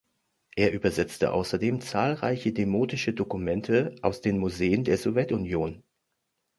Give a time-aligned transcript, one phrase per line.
[0.55, 5.83] Er übersetzte außerdem zahlreiche demotische Dokumente aus den Museen der Sowjetunion.